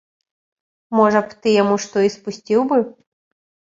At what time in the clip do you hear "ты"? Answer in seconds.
1.43-1.47